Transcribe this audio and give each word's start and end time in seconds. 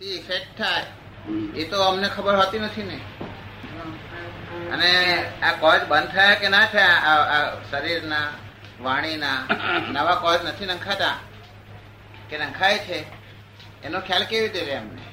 Effect 0.00 0.58
થાય 0.58 0.84
એ 1.56 1.64
તો 1.64 1.78
અમને 1.82 2.08
ખબર 2.08 2.36
હોતી 2.36 2.58
નથી 2.58 2.82
ને. 2.82 2.98
અને 4.72 4.90
આ 5.42 5.52
કોજ 5.52 5.80
બંધ 5.88 6.08
થયા 6.08 6.34
કે 6.34 6.48
ના 6.48 6.66
થયા 6.66 7.40
શરીરના 7.70 8.28
વાણીના 8.80 9.38
નવા 9.92 10.14
કોજ 10.14 10.38
નથી 10.48 10.66
નંખાતા? 10.66 11.16
કે 12.30 12.38
નંખાય 12.38 12.78
છે? 12.78 12.98
એનો 13.84 14.00
ખ્યાલ 14.00 14.24
કેવી 14.24 14.48
રીતે 14.48 14.64
રહે 14.64 14.76
અમને? 14.76 15.04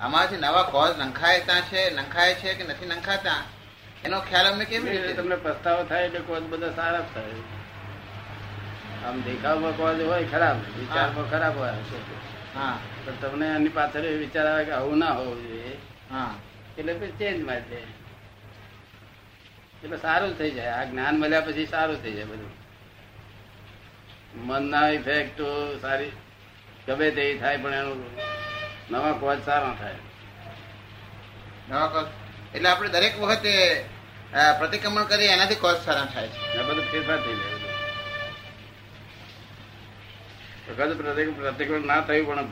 આમાંથી 0.00 0.36
નવા 0.36 0.62
કોજ 0.62 0.90
નંખાયતા 0.98 1.60
છે 1.60 1.80
નંખાય 1.90 2.34
છે 2.34 2.54
કે 2.54 2.64
નથી 2.64 2.86
નંખાતા? 2.86 3.42
એનો 4.04 4.20
ખ્યાલ 4.20 4.46
અમને 4.52 4.64
કેવી 4.64 4.90
રીતે 4.90 5.12
તમને 5.12 5.36
પસ્તાવો 5.36 5.82
થાય 5.84 6.04
એટલે 6.04 6.20
કોજ 6.20 6.42
બધા 6.42 6.72
સારા 6.72 7.04
થાય. 7.14 7.40
આમ 9.06 9.16
દેખાવમાં 9.20 9.76
કોજ 9.76 9.96
હોય 10.00 10.24
ખરાબ 10.24 10.56
વિચારમાં 10.78 11.30
ખરાબ 11.30 11.54
હોય. 11.58 11.74
હા. 12.54 12.78
પણ 13.04 13.12
તમને 13.20 13.46
એની 13.46 13.68
પાછળ 13.68 14.04
એ 14.04 14.16
વિચાર 14.16 14.46
આવે 14.46 14.64
કે 14.64 14.70
આવું 14.70 14.98
ના 14.98 15.12
હોવું 15.12 15.42
જોઈએ. 15.42 15.76
હા. 16.10 16.34
એટલે 16.78 16.92
પછી 16.94 17.10
ચેન્જમાં 17.10 17.68
જાય. 17.70 17.82
એટલે 19.84 19.96
સારું 19.96 20.38
થઈ 20.38 20.50
જાય. 20.50 20.70
આ 20.70 20.84
જ્ઞાન 20.84 21.20
મળ્યા 21.20 21.40
પછી 21.40 21.66
સારું 21.66 22.02
થઈ 22.02 22.12
જાય 22.12 22.24
બધું. 22.24 22.50
મનના 24.46 24.88
ઇફેક્ટ 24.88 25.40
સારી 25.80 26.10
ગમે 26.88 27.10
તે 27.10 27.38
થાય 27.38 27.56
પણ 27.56 27.74
એનું 27.74 28.04
નવા 28.90 29.12
કોજ 29.12 29.38
સારા 29.44 29.76
થાય. 29.80 29.94
નવા 31.68 31.86
કોચ 31.86 32.06
એટલે 32.54 32.68
આપણે 32.68 32.88
દરેક 32.88 33.18
વખતે 33.20 33.84
પ્રતિક્રમણ 34.58 35.04
કરીએ 35.04 35.32
એનાથી 35.32 35.54
કોચ 35.54 35.76
સારા 35.84 36.04
થાય 36.04 36.28
છે. 36.28 36.62
બધું 36.62 36.84
ફેરફાર 36.84 37.16
થઈ 37.16 37.34
જાય. 37.34 37.59
પ્રતિક 40.76 41.40
પ્રતિક્રમણ 41.40 41.86
ના 41.86 42.00
થયું 42.00 42.26
પણ 42.26 42.46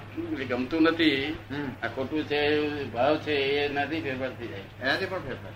ગમતું 0.44 0.82
નથી. 0.82 1.36
આ 1.82 1.86
ખોટું 1.86 2.24
છે 2.24 2.84
ભાવ 2.84 3.18
છે 3.18 3.32
એ 3.32 3.68
નથી 3.68 4.00
ફેરફાર 4.00 4.30
થઈ 4.30 4.46
જાય. 4.46 4.60
એનાથી 4.82 5.06
પણ 5.06 5.18
ફેરફાર 5.18 5.52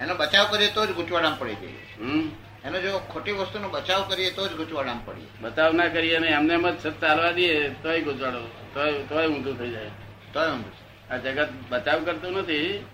એનો 0.00 0.14
બચાવ 0.14 0.46
કરીએ 0.50 0.70
તો 0.74 0.86
જ 0.86 0.90
ગૂંચવાડામ 0.90 1.36
પડી 1.38 1.54
જઈએ. 1.54 2.02
હમ. 2.02 2.28
એનો 2.64 2.80
જો 2.80 2.98
ખોટી 2.98 3.32
વસ્તુનો 3.32 3.68
બચાવ 3.68 4.08
કરીએ 4.08 4.30
તો 4.30 4.48
જ 4.48 4.52
ગૂંચવાડામાં 4.52 5.04
પડીએ. 5.04 5.26
બચાવ 5.40 5.72
ના 5.72 5.88
કરીએ 5.88 6.14
અને 6.16 6.28
એમને 6.28 6.54
એમ 6.54 6.70
જ 6.70 6.80
સત 6.80 7.00
ચાલવા 7.00 7.30
દઈએ 7.30 7.68
તોય 7.68 8.00
ગૂંચવાડો 8.00 8.40
તોય 8.74 8.92
તોય 8.92 9.26
ઊંધું 9.26 9.58
થઈ 9.58 9.70
જાય. 9.70 9.90
તોય 10.32 10.48
ઊંધું 10.48 10.72
આ 11.12 11.16
જગત 11.16 11.48
બચાવ 11.68 12.04
કરતું 12.04 12.32
નથી 12.32 12.84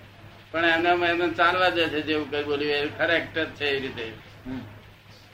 પણ 0.50 0.64
એમને 0.64 1.06
એમને 1.06 1.30
ચાલવા 1.30 1.68
દે 1.68 1.88
છે 1.88 2.00
જેવું 2.02 2.30
કઈ 2.30 2.44
બોલ્યું 2.44 2.72
એ 2.72 2.86
કરેક્ટ 2.86 3.38
છે 3.38 3.66
એ 3.66 3.80
રીતે. 3.80 4.02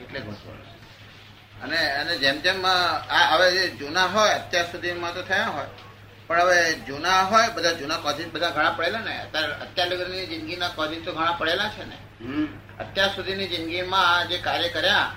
એટલે 0.01 0.21
ગૂંચવાડો. 0.21 0.72
અને 1.63 1.93
અને 1.93 2.19
જેમ 2.19 2.41
જેમ 2.41 2.67
આ 2.67 3.35
હવે 3.35 3.53
જે 3.53 3.69
જૂના 3.69 4.07
હોય 4.07 4.31
અત્યાર 4.31 4.73
સુધીમાં 4.73 5.15
તો 5.15 5.23
થયા 5.23 5.47
હોય. 5.47 5.67
પણ 6.27 6.41
હવે 6.41 6.73
જૂના 6.73 7.23
હોય 7.23 7.49
બધા 7.49 7.73
જૂના 7.73 7.97
કોઝિસ 7.97 8.27
બધા 8.33 8.51
ઘણા 8.51 8.71
પડેલા 8.71 8.99
ને. 8.99 9.23
અત્યારે 9.23 9.53
અત્યાર 9.53 9.89
લગીની 9.89 10.27
જિંદગીના 10.27 10.69
કોઝિસ 10.69 11.05
તો 11.05 11.13
ઘણા 11.13 11.33
પડેલા 11.33 11.69
છે 11.69 11.85
ને. 11.85 11.97
હમ. 12.21 12.47
અત્યાર 12.81 13.09
સુધીની 13.09 13.47
જિંદગીમાં 13.49 14.29
જે 14.29 14.39
કાર્ય 14.39 14.69
કર્યા 14.69 15.13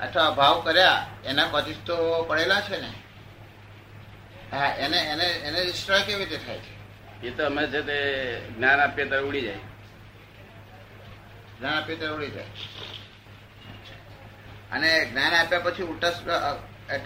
અથવા 0.00 0.30
ભાવ 0.30 0.60
કર્યા 0.60 1.06
એના 1.24 1.46
કોઝિસ 1.46 1.76
તો 1.86 2.22
પડેલા 2.22 2.60
છે 2.60 2.80
ને. 2.80 2.92
હા 4.56 4.74
એને 4.78 4.98
એને 4.98 5.24
એને 5.24 5.64
ડિસ્ટ્રોય 5.64 6.02
કેવી 6.02 6.24
રીતે 6.24 6.36
થાય 6.36 6.58
છે? 6.58 6.74
એ 7.26 7.30
તો 7.30 7.46
અમે 7.46 7.66
છે 7.66 7.82
તે 7.82 8.38
જ્ઞાન 8.40 8.80
આપીએ 8.80 9.04
ત્યારે 9.04 9.24
ઉડી 9.24 9.42
જાય. 9.42 9.56
જ્ઞાન 11.58 11.74
આપીએ 11.74 11.96
ત્યારે 11.96 12.14
ઉડી 12.14 12.30
જાય. 12.30 12.44
અને 14.72 14.90
જ્ઞાન 15.10 15.34
આપ્યા 15.34 15.64
પછી 15.66 15.82
ઉલટા 15.82 16.12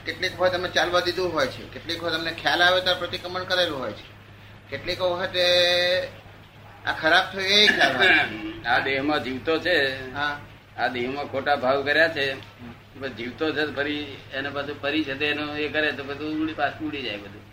કેટલીક 0.07 0.35
વખત 0.41 0.53
તમે 0.53 0.69
ચાલવા 0.69 1.01
દીધું 1.01 1.33
હોય 1.33 1.47
છે. 1.47 1.63
કેટલીક 1.75 2.03
વખત 2.03 2.15
તમને 2.15 2.33
ખ્યાલ 2.33 2.63
આવે 2.63 2.81
તો 2.81 2.95
પ્રતિક્રમણ 2.95 3.45
કરેલું 3.45 3.79
હોય 3.81 3.93
છે. 3.93 4.07
કેટલીક 4.71 5.01
વખતે 5.01 5.45
આ 6.87 6.93
ખરાબ 6.93 7.25
થયું 7.33 7.47
એ 7.57 7.67
ખ્યાલ 7.67 7.97
આ 8.67 8.79
દેહમાં 8.79 9.23
જીવતો 9.25 9.59
છે. 9.59 9.77
આ 10.77 10.89
દેહમાં 10.89 11.27
ખોટા 11.27 11.57
ભાવ 11.57 11.79
કર્યા 11.83 12.09
છે. 12.09 12.27
જીવતો 13.17 13.53
છે 13.53 13.63
ફરી 13.77 14.17
એને 14.33 14.49
પાછું 14.51 14.81
ફરી 14.83 15.05
છે 15.05 15.27
એનો 15.31 15.45
એ 15.57 15.69
કરે 15.69 15.93
તો 15.93 16.03
બધું 16.05 16.43
ઉડી 16.43 16.53
પાછું 16.53 16.89
ઉડી 16.89 17.03
જાય 17.03 17.17
બધું. 17.17 17.45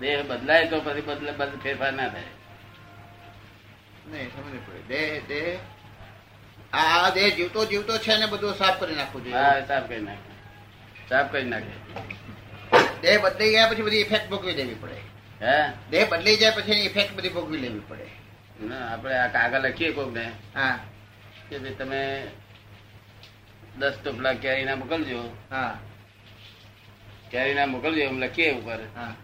દેહ 0.00 0.22
બદલાય 0.22 0.66
તો 0.66 0.80
પછી 0.80 1.00
બદલે 1.00 1.32
બદલે 1.32 1.56
ફેરફાર 1.62 1.92
ના 1.92 2.08
થાય. 2.08 2.32
નહીં 4.10 4.28
સમજ 4.32 4.54
પડે. 4.66 4.80
દેહ 4.88 5.10
દેહ 5.28 5.58
આ 6.74 7.10
દેહ 7.10 7.36
જીવતો 7.36 7.64
જીવતો 7.64 7.98
છે 7.98 8.18
ને 8.18 8.26
બધું 8.26 8.54
સાફ 8.54 8.78
કરી 8.80 8.94
નાખવું 8.94 9.24
જોઈએ. 9.24 9.36
હા 9.36 9.66
સાફ 9.68 9.88
કરી 9.88 10.00
નાખે. 10.00 10.32
સાફ 11.08 11.30
કરી 11.30 11.44
નાખે. 11.44 11.74
દેહ 13.02 13.20
બદલાઈ 13.22 13.50
ગયા 13.50 13.68
પછી 13.68 13.82
બધી 13.82 14.00
ઇફેક્ટ 14.00 14.28
ભોગવી 14.28 14.52
લેવી 14.52 14.74
પડે. 14.74 14.98
હે? 15.40 15.72
દેહ 15.90 16.08
બદલાઈ 16.08 16.36
જાય 16.36 16.52
પછી 16.52 16.84
ઇફેક્ટ 16.84 17.16
બધી 17.16 17.28
ભોગવી 17.28 17.60
લેવી 17.60 17.80
પડે. 17.80 18.06
ના 18.60 18.92
આપણે 18.92 19.18
આ 19.18 19.28
કાગળ 19.28 19.62
લખીએ 19.62 19.92
કોક 19.92 20.12
ને 20.12 20.32
હા. 20.54 20.78
કે 21.50 21.58
ભાઈ 21.58 21.74
તમે 21.74 22.00
દસ 23.78 23.94
ટોપલા 24.02 24.34
કેરીના 24.34 24.76
મોકલજો. 24.76 25.20
હા. 25.50 25.78
કેરીના 27.30 27.66
મોકલજો 27.66 28.00
એમ 28.00 28.18
લખીએ 28.20 28.52
ઉપર. 28.52 28.80
હા. 28.96 29.14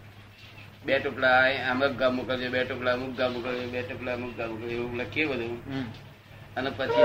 બે 0.84 0.98
ટોપલા 0.98 1.70
અમુક 1.70 1.92
ગામ 1.92 2.14
મોકલજો 2.14 2.50
બે 2.50 2.64
ટોપલા 2.64 2.92
અમુક 2.92 3.16
ગામ 3.16 3.32
મોકલજો 3.32 3.68
બે 3.68 3.82
ટોપલા 3.82 4.14
અમુક 4.14 4.36
ગામ 4.36 4.50
મોકલજો 4.50 4.70
એવું 4.70 4.98
લખીએ 4.98 5.26
બધું. 5.26 5.84
અને 6.56 6.70
પછી 6.70 7.02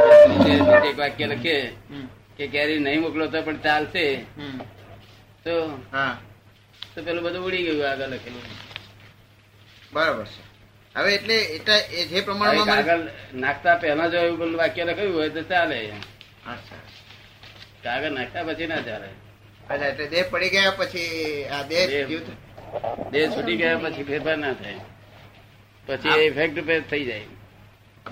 એક 0.90 1.00
વાક્ય 1.00 1.26
લખે 1.26 1.72
કે 2.38 2.48
કેરી 2.48 2.80
નહીં 2.80 3.02
મોકલો 3.02 3.28
તો 3.28 3.42
પણ 3.42 3.58
ચાલશે. 3.58 4.16
તો 5.44 5.82
હા. 5.92 6.18
તો 6.96 7.02
પેલું 7.02 7.24
બધું 7.24 7.46
ઉડી 7.46 7.64
ગયું 7.64 7.92
આગળ 7.92 8.06
લખેલું. 8.06 8.42
બરાબર 9.94 10.26
છે. 10.26 10.56
હવે 10.96 11.16
એટલે 11.16 11.36
એટલે 11.36 12.06
જે 12.06 12.22
પ્રમાણે 12.22 12.58
પ્રમાણમાં 12.58 12.98
મારે- 12.98 13.38
નાખતા 13.38 13.76
પહેલા 13.76 14.08
જો 14.08 14.18
એવું 14.18 14.40
પેલું 14.40 14.58
વાક્ય 14.58 14.84
લખ્યું 14.84 15.16
હોય 15.16 15.30
તો 15.30 15.42
ચાલે. 15.42 15.92
કાગળ 17.84 18.12
નાખતા 18.12 18.44
પછી 18.44 18.68
ના 18.68 18.82
ચાલે. 18.82 19.08
અચ્છા 19.70 19.86
એટલે 19.86 20.08
દેહ 20.08 20.24
પડી 20.30 20.50
ગયા 20.50 20.72
પછી 20.72 21.44
આ 21.46 21.62
દેહ 21.62 22.08
દેહ- 23.12 23.30
છૂટી 23.30 23.58
ગયા 23.58 23.78
પછી 23.78 24.04
ફેરફાર 24.04 24.38
ના 24.38 24.54
થાય. 24.54 24.76
પછી. 25.86 26.10
ઇફેક્ટ 26.10 26.90
થઈ 26.90 27.06
જાય. 27.06 27.22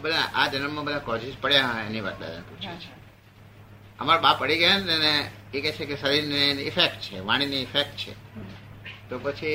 બધા 0.02 0.30
આ 0.34 0.48
જન્મમાં 0.48 0.86
બધા 0.86 1.00
કોઝિસ 1.00 1.36
પડ્યા 1.42 1.84
એની 1.88 2.02
વાત 2.02 2.20
દાદા 2.20 2.40
પૂછે 2.40 2.76
છે. 2.76 2.92
અમારા 4.00 4.22
બા 4.22 4.34
પડી 4.34 4.58
ગયા 4.58 4.78
ને 4.78 5.30
એ 5.54 5.62
કહે 5.62 5.72
છે 5.72 5.86
કે 5.86 5.96
શરીરને 5.96 6.62
ઇફેક્ટ 6.62 7.02
છે 7.02 7.20
વાણીની 7.20 7.62
ઇફેક્ટ 7.62 7.96
છે. 7.98 8.14
તો 9.10 9.20
પછી 9.20 9.46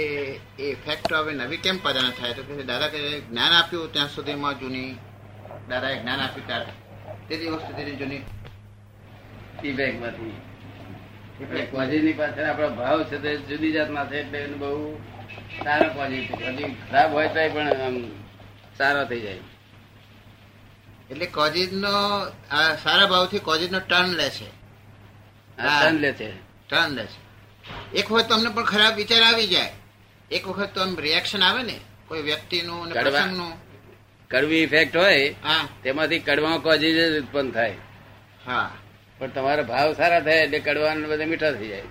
એ 0.58 0.62
ઇફેક્ટ 0.62 1.12
હવે 1.12 1.32
નવી 1.32 1.56
કેમ 1.56 1.78
પેદા 1.78 2.10
થાય? 2.20 2.34
તો 2.34 2.42
કે 2.42 2.62
દાદા 2.62 2.88
કે 2.88 3.20
જ્ઞાન 3.20 3.52
આપ્યું 3.52 3.92
ત્યાં 3.92 4.08
સુધીમાં 4.08 4.60
જૂની. 4.60 4.96
દાદાએ 5.68 6.00
જ્ઞાન 6.00 6.20
આપ્યું 6.20 6.46
ત્યારે. 6.46 6.72
તે 7.28 7.36
દિવસ 7.36 7.62
સુધીની 7.62 7.96
જૂની. 7.96 8.22
ઇફેક્ટમાંથી 9.64 10.40
એટલે 11.40 11.60
કોઝિસની 11.62 12.12
પાછળ 12.12 12.44
આપણો 12.44 12.68
ભાવ 12.68 13.04
છે 13.04 13.18
તે 13.18 13.36
જુદી 13.36 13.72
જાતના 13.72 14.04
છે 14.04 14.20
એટલે 14.20 14.38
એનું 14.38 14.58
બહુ 14.58 15.00
સારો 15.64 15.88
કોઝિસ 15.90 16.28
છે. 16.28 16.74
ખરાબ 16.90 17.12
હોય 17.12 17.28
તો 17.28 17.48
પણ 17.54 17.68
આમ 17.68 18.02
સારો 18.78 19.04
થઈ 19.04 19.20
જાય. 19.20 19.38
એટલે 21.10 21.26
કોઝિસ 21.26 21.72
નો 21.72 21.88
આ 22.50 22.74
સારા 22.74 23.06
ભાવથી 23.06 23.38
કોઝિસ 23.38 23.70
નો 23.70 23.80
ટર્ન 23.80 24.08
લે 24.08 24.30
છે. 24.30 24.48
ટર્ન 25.56 25.94
લે 25.94 26.12
છે. 26.12 26.30
ટર્ન 26.68 26.90
લે 26.90 27.04
છે. 27.04 27.28
એક 27.96 28.12
વખત 28.12 28.28
તમને 28.28 28.50
પણ 28.50 28.64
ખરાબ 28.64 28.94
વિચાર 28.94 29.22
આવી 29.22 29.46
જાય. 29.46 29.72
એક 30.30 30.48
વખત 30.48 30.74
તો 30.74 30.80
આમ 30.80 30.96
રિએક્શન 31.00 31.42
આવે 31.42 31.62
ને 31.62 31.80
કોઈ 32.06 32.22
વ્યક્તિનું 32.22 32.82
અને 32.82 32.92
પ્રસંગનું. 32.92 33.52
કડવી 34.28 34.62
ઇફેક્ટ 34.62 34.96
હોય 34.96 35.28
હા. 35.30 35.68
તેમાંથી 35.82 36.18
કડવા 36.18 36.58
કોઝિસ 36.58 37.22
ઉત્પન્ન 37.22 37.50
થાય. 37.50 37.76
હા. 38.46 38.74
પણ 39.18 39.28
તમારા 39.28 39.62
ભાવ 39.62 39.92
સારા 39.92 40.20
થાય 40.20 40.38
એટલે 40.38 40.58
કડવા 40.58 40.94
ને 40.94 41.08
બધા 41.08 41.26
મીઠા 41.26 41.52
થઈ 41.52 41.68
જાય. 41.68 41.82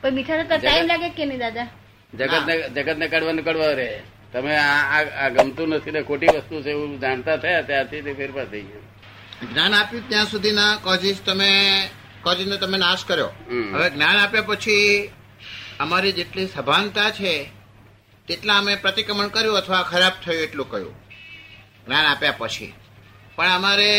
પણ 0.00 0.12
મીઠા 0.12 0.42
થતા 0.42 0.56
ટાઈમ 0.56 0.86
લાગે 0.86 1.08
કે 1.08 1.24
નહીં 1.24 1.38
દાદા? 1.38 1.68
જગત 2.14 2.46
ને 2.46 2.68
જગત 2.68 2.96
ને 2.96 3.08
કડવાનું 3.08 3.44
કડવા 3.44 3.66
રહે. 3.66 4.02
તમે 4.34 4.56
આ 4.56 5.28
ગમતું 5.28 5.68
નથી 5.68 5.90
ને 5.90 6.02
ખોટી 6.02 6.26
વસ્તુ 6.26 6.62
છે 6.62 6.70
એવું 6.70 7.00
જાણતા 7.00 7.36
થયા 7.36 7.62
ત્યારથી 7.62 8.02
તે 8.02 8.12
ફેરફાર 8.12 8.46
થઈ 8.46 8.60
ગયો. 8.60 8.82
જ્ઞાન 9.52 9.74
આપ્યું 9.74 10.08
ત્યાં 10.08 10.26
સુધીના 10.26 10.76
કોઝિસ 10.76 11.18
તમે 11.26 11.50
કોઝિસનો 12.22 12.56
તમે 12.56 12.78
નાશ 12.78 13.04
કર્યો. 13.04 13.30
હવે 13.74 13.90
જ્ઞાન 13.90 14.16
આપ્યા 14.16 14.42
પછી 14.42 15.10
અમારી 15.80 16.12
જેટલી 16.12 16.46
સભાનતા 16.46 17.10
છે 17.10 17.50
તેટલા 18.28 18.58
અમે 18.58 18.74
પ્રતિક્રમણ 18.76 19.28
કર્યું 19.28 19.56
અથવા 19.56 19.82
ખરાબ 19.82 20.12
થયું 20.24 20.42
એટલું 20.42 20.70
કહ્યું. 20.70 20.94
જ્ઞાન 21.86 22.06
આપ્યા 22.06 22.34
પછી. 22.38 22.72
પણ 23.36 23.50
અમારે 23.58 23.90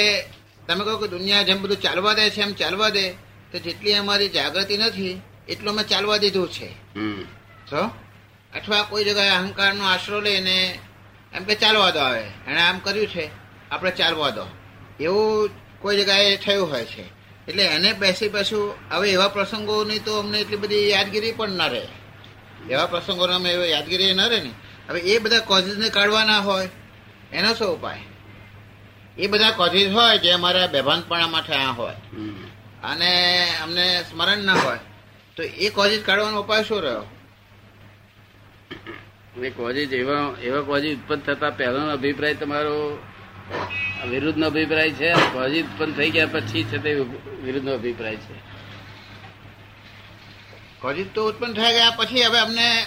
તમે 0.68 0.84
કહો 0.84 0.98
કે 0.98 1.08
દુનિયા 1.08 1.44
જેમ 1.44 1.62
બધું 1.62 1.78
ચાલવા 1.78 2.14
દે 2.14 2.30
છે 2.30 2.42
એમ 2.42 2.54
ચાલવા 2.54 2.90
દે 2.90 3.06
તો 3.52 3.60
જેટલી 3.60 3.94
અમારી 3.94 4.30
જાગૃતિ 4.30 4.78
નથી 4.78 5.22
એટલું 5.48 5.72
અમે 5.74 5.84
ચાલવા 5.84 6.18
દીધું 6.18 6.50
છે. 6.52 6.70
અથવા 8.56 8.84
કોઈ 8.84 9.04
જગ્યાએ 9.04 9.30
અહંકારનો 9.30 9.84
આશરો 9.84 10.22
લઈને 10.22 10.80
એમ 11.34 11.44
કે 11.44 11.56
ચાલવા 11.56 11.92
દો 11.92 12.00
આવે 12.00 12.22
એણે 12.22 12.62
આમ 12.62 12.80
કર્યું 12.80 13.08
છે. 13.08 13.30
આપણે 13.72 13.92
ચાલવા 13.92 14.30
દો. 14.30 14.48
એવું 15.00 15.50
કોઈ 15.80 15.98
જગ્યાએ 15.98 16.38
થયું 16.38 16.72
હોય 16.72 16.86
છે. 16.86 17.02
એટલે 17.48 17.64
એને 17.64 17.94
બેસી 17.94 18.30
પાછું 18.30 18.76
હવે 18.92 19.12
એવા 19.12 19.28
પ્રસંગોની 19.28 20.00
તો 20.00 20.20
અમને 20.20 20.40
એટલી 20.40 20.58
બધી 20.58 20.90
યાદગીરી 20.90 21.32
પણ 21.32 21.50
ના 21.50 21.68
રહે. 21.68 21.88
એવા 22.70 22.86
પ્રસંગોનો 22.86 23.36
અમે 23.36 23.50
એવો 23.50 23.64
યાદગીરી 23.64 24.14
ન 24.14 24.22
રહે 24.22 24.40
ને. 24.40 24.52
હવે 24.90 25.00
એ 25.00 25.20
બધા 25.20 25.40
કોઝિસને 25.40 25.90
કાઢવાના 25.90 26.40
હોય 26.40 26.70
એનો 27.34 27.54
શું 27.54 27.68
ઉપાય? 27.68 28.00
એ 29.18 29.28
બધા 29.28 29.52
કોઝિસ 29.52 29.92
હોય 29.92 30.18
જે 30.18 30.32
અમારા 30.32 30.68
બેભાનપણામાં 30.68 31.42
થયા 31.42 31.70
હોય. 31.70 31.94
અને 32.84 33.48
અમને 33.64 34.04
સ્મરણ 34.10 34.38
ના 34.38 34.54
હોય 34.54 34.80
તો 35.36 35.44
એ 35.44 35.70
કોઝિસ 35.70 36.04
કાઢવાનો 36.06 36.40
ઉપાય 36.40 36.64
શું 36.64 36.82
રહ્યો? 36.82 37.04
એ 39.44 39.50
કોજી 39.50 39.82
એવા 39.82 40.34
એવા 40.44 40.62
કોજી 40.62 40.94
ઉત્પન્ન 40.94 41.22
થતા 41.22 41.50
પહેલાનો 41.50 41.92
અભિપ્રાય 41.92 42.34
તમારો 42.34 42.98
વિરુદ્ધનો 44.10 44.46
અભિપ્રાય 44.46 44.92
છે 44.92 45.14
કોજી 45.14 45.62
ઉત્પન્ન 45.62 45.92
થઈ 45.92 46.10
ગયા 46.10 46.26
પછી 46.26 46.64
છે 46.64 46.78
તે 46.78 46.94
વિરુદ્ધનો 47.44 47.74
અભિપ્રાય 47.74 48.16
છે. 48.16 48.56
કોઝિસ 50.80 51.08
તો 51.14 51.28
ઉત્પન્ન 51.28 51.54
થઈ 51.54 51.74
ગયા 51.74 51.92
પછી 51.92 52.24
હવે 52.24 52.40
અમને 52.40 52.86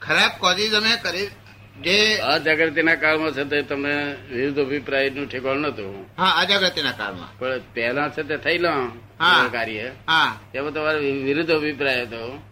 ખરાબ 0.00 0.30
કોઝિસ 0.38 0.72
અમે 0.72 0.96
કરી 1.02 1.26
જે 1.82 2.16
અજાગૃતિના 2.16 2.94
કાળમાં 2.94 3.32
છે 3.32 3.44
તે 3.44 3.62
તમને 3.62 4.16
વિરુદ્ધ 4.30 4.60
અભિપ્રાયનું 4.60 5.28
ઠેકાણ 5.28 5.56
નતું 5.56 6.06
હા 6.18 6.30
અજાગૃતિના 6.30 6.92
કાળમાં. 6.92 7.38
પણ 7.38 7.60
પહેલા 7.74 8.08
છે 8.08 8.22
તે 8.22 8.36
થઈ 8.36 8.58
લો 8.58 8.70
કાર્ય. 9.52 9.90
હા. 10.08 10.38
તેમાં 10.52 10.72
તમારો 10.72 10.98
વિરુદ્ધ 10.98 11.50
અભિપ્રાય 11.50 12.02
હતો. 12.02 12.42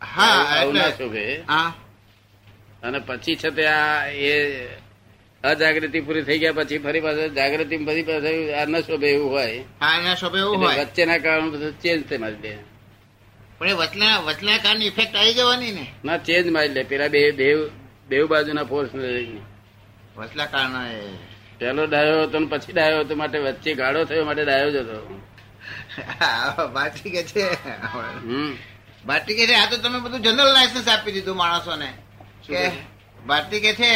હા 0.00 0.42
ના 0.44 0.62
એટલે 0.62 0.92
શોભે 0.98 1.24
હા. 1.48 1.72
અને 2.82 2.98
પછી 3.00 3.36
છે 3.36 3.50
તે 3.50 3.64
આ 3.66 4.06
એ 4.06 4.34
અજાગૃતિ 5.44 6.00
પૂરી 6.00 6.22
થઈ 6.22 6.38
ગયા 6.38 6.52
પછી 6.52 6.78
ફરી 6.78 7.00
પાછળ 7.00 7.28
જાગૃતિ 7.30 7.76
ફરી 7.86 8.04
પાછું 8.04 8.54
આ 8.54 8.66
ન 8.66 8.82
શોભે 8.82 9.08
એવું 9.10 9.30
હોય. 9.30 9.64
હા 9.80 9.94
એના 9.98 10.14
શોભે 10.14 10.38
એવું 10.38 10.58
હોય. 10.58 10.84
વચ્ચેના 10.84 11.18
કારણે 11.18 11.50
બધું 11.50 11.74
ચેન્જ 11.82 12.02
થઈ 12.08 12.18
મારી 12.18 12.42
દે 12.42 12.52
પણ 13.58 13.68
એ 13.68 13.74
વચના 13.74 14.16
વચના 14.20 14.58
કાળની 14.58 14.86
ઇફેક્ટ 14.86 15.14
આવી 15.16 15.34
જવાની 15.34 15.72
ને. 15.72 15.84
ના 16.04 16.18
ચેન્જ 16.18 16.46
મારી 16.50 16.74
લે 16.74 16.82
પેલા 16.84 17.08
બે 17.08 17.20
બે 17.32 17.46
બેવ 18.08 18.24
બાજુના 18.28 18.64
ફોર્સ 18.64 18.90
લઈને. 18.94 19.40
વચલા 20.16 20.46
કારણે 20.46 20.82
પેલો 21.58 21.82
ડાયો 21.86 22.22
હતો 22.22 22.38
ને 22.40 22.46
પછી 22.46 22.72
ડાયો 22.72 23.00
હતો 23.00 23.14
માટે 23.16 23.38
વચ્ચે 23.38 23.70
ગાળો 23.74 24.04
થયો 24.04 24.24
માટે 24.24 24.42
ડાયો 24.44 24.70
જ 24.70 24.76
હતો. 24.76 24.96
બાકી 26.74 27.10
કે 27.10 27.22
છે. 27.24 27.44
હમ. 28.22 28.52
ભારતી 29.06 29.36
કે 29.36 29.44
છે 29.46 29.54
આ 29.54 29.66
તો 29.70 29.76
તમે 29.78 29.98
બધું 30.00 30.22
જનરલ 30.22 30.50
લાયસન્સ 30.52 30.88
આપી 30.88 31.12
દીધું 31.12 31.36
માણસોને. 31.36 31.88
કે 32.44 32.54
કહે? 32.54 32.70
ભારતી 33.26 33.60
કે 33.60 33.72
છે 33.74 33.90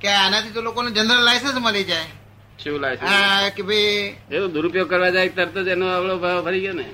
કે 0.00 0.08
આનાથી 0.14 0.54
તો 0.54 0.60
લોકોને 0.62 0.90
જનરલ 0.92 1.22
લાયસન્સ 1.24 1.58
મળી 1.58 1.84
જાય. 1.84 2.08
શું 2.58 2.80
લાયસન્સ 2.80 3.10
આ 3.10 3.50
કે 3.50 3.62
ભાઈ 3.62 4.14
એનો 4.30 4.46
દુરુપયોગ 4.48 4.88
કરવા 4.88 5.10
જાય 5.10 5.30
તરત 5.30 5.56
જ 5.66 5.70
એનો 5.70 5.86
આવડો 5.88 6.14
ભાવ 6.18 6.38
ફરી 6.46 6.62
ગયો 6.64 6.74
ને. 6.74 6.86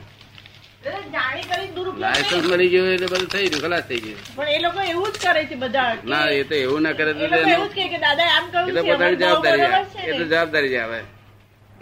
જાણી 1.13 1.45
કરી 1.51 1.69
દુરુપયોગ 1.77 2.03
લાયસન્સ 2.05 2.45
મળી 2.51 2.71
ગયું 2.73 2.89
એટલે 2.95 3.09
બધું 3.09 3.29
થઈ 3.29 3.49
ગયું 3.51 3.63
ખલાસ 3.65 3.85
થઈ 3.89 4.01
ગયું. 4.05 4.21
પણ 4.37 4.49
એ 4.49 4.59
લોકો 4.59 4.81
એવું 4.93 5.11
જ 5.13 5.17
કરે 5.25 5.43
છે 5.49 5.57
બધા 5.57 5.93
ના 6.05 6.27
એ 6.33 6.45
તો 6.45 6.55
એવું 6.57 6.83
ના 6.83 6.95
કરે 6.95 7.11
તો 7.15 7.25
લોકો 7.25 7.51
એવું 7.55 7.71
જ 7.71 7.89
કે 7.93 7.99
દાદા 8.01 8.31
આમ 8.37 8.45
એ 8.45 8.53
તો 8.53 8.59
છે 8.77 8.83
પોતાની 8.91 9.17
જવાબદારી 9.17 9.71
એ 10.05 10.13
તો 10.19 10.25
જવાબદારી 10.27 10.73
જાય 10.75 10.87
હવે. 10.89 11.01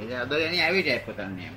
એ 0.03 0.15
અદર 0.23 0.39
એની 0.43 0.63
આવી 0.63 0.85
જાય 0.85 1.01
પોતાની 1.07 1.47
એમ. 1.47 1.57